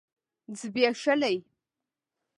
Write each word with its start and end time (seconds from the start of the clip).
ځبيښلي 0.59 1.33